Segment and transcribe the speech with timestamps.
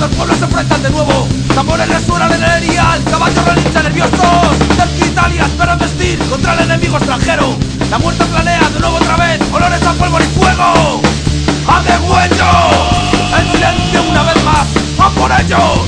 [0.00, 5.06] Los pueblos se enfrentan de nuevo Tambores resuenan en el erial Caballos relincha nerviosos Cerca
[5.06, 7.58] Italia esperan vestir Contra el enemigo extranjero
[7.90, 11.02] La muerte planea de nuevo otra vez Olores a polvo y fuego
[11.68, 12.50] ¡A huello!
[13.38, 14.66] En silencio una vez más
[15.00, 15.86] ¡A por ellos!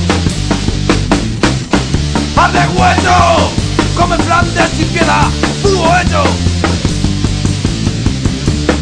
[2.37, 3.49] ¡A degüello!
[3.97, 5.25] Comen Flandes sin piedad
[5.63, 6.29] ¡Tú o ellos!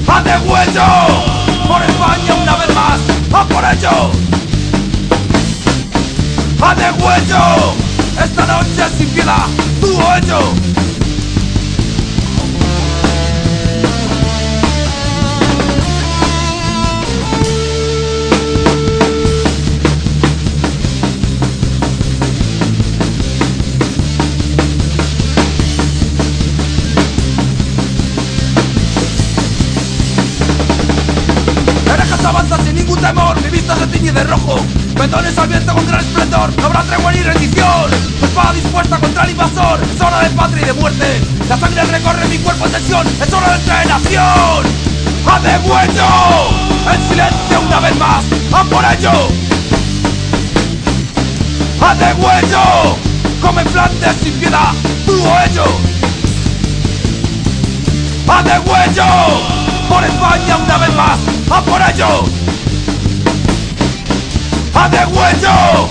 [0.08, 1.68] ¡A huello!
[1.70, 3.00] Por España una vez más
[3.34, 4.21] ¡A por ellos!
[6.64, 7.76] a de huello.
[8.24, 9.48] Esta noche sin piedad,
[9.80, 10.54] tu hoyo.
[31.94, 35.88] Eres avanza sin ningún temor, mi vista se tiñe de rojo Pendones al viento con
[35.88, 37.90] gran esplendor, habrá tregua ni rendición.
[37.90, 41.22] Pues Espada dispuesta contra el invasor, es hora de patria y de muerte.
[41.50, 44.64] La sangre recorre mi cuerpo en tensión, es hora de entrenación.
[45.26, 46.06] ¡Ha de bueno!
[46.94, 48.24] En silencio una vez más,
[48.54, 49.12] ¡a por ello!
[51.82, 52.98] ¡A de bueno!
[53.42, 54.72] Comen plantes sin piedad,
[55.08, 55.68] tú o ellos.
[58.28, 59.04] ¡A de huello!
[59.90, 61.18] Por España una vez más,
[61.50, 62.24] ¡a por ello!
[64.74, 65.90] ¡Abre huello!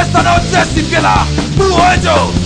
[0.00, 1.26] Esta noche sin piedad,
[1.56, 2.41] puro ello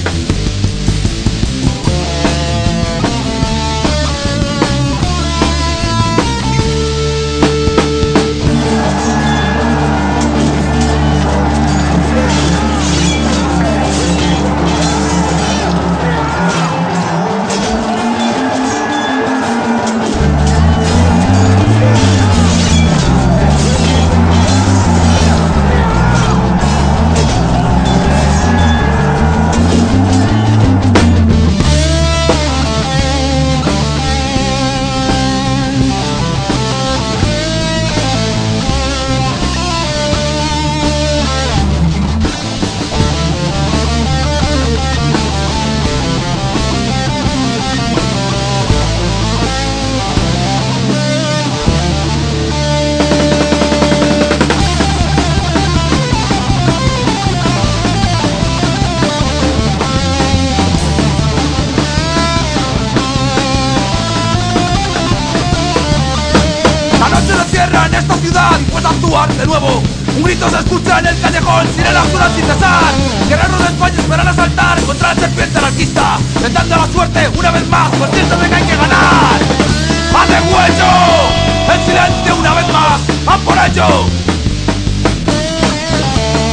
[67.75, 69.83] en esta ciudad Dispuesta a actuar de nuevo
[70.17, 72.85] Un grito se escucha en el callejón sin Sirenas duran sin cesar
[73.29, 77.91] Guerreros de España esperan asaltar Contra la serpiente anarquista Tentando la suerte una vez más
[77.91, 79.39] Consciente de que hay que ganar
[80.17, 80.93] ¡Hace huello!
[81.73, 84.07] El silencio una vez más ¡Van por ello!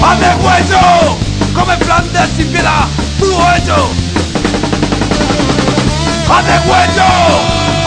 [0.03, 1.17] ¡Hace huello!
[1.53, 2.87] Come Flandes sin piedad
[3.19, 3.89] ¡Tú o ello!
[6.29, 7.09] ¡Hace huello!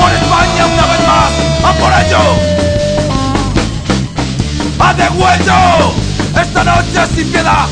[0.00, 2.45] Con España una vez más ¡Van por ello!
[5.16, 5.94] ¡Fuego hecho!
[6.38, 7.66] Esta noche sin piedad,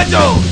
[0.00, 0.51] hecho